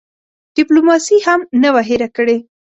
ډیپلوماسي 0.57 1.17
هم 1.27 1.39
نه 1.61 1.69
وه 1.73 1.81
هېره 1.89 2.09
کړې. 2.17 2.37